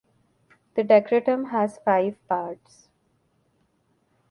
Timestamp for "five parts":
1.77-2.87